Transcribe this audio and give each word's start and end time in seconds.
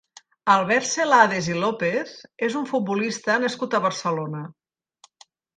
Albert 0.53 0.87
Celades 0.91 1.49
i 1.51 1.57
López 1.65 2.15
és 2.49 2.57
un 2.63 2.67
futbolista 2.71 3.39
nascut 3.47 3.79
a 3.81 3.85
Barcelona. 3.87 4.43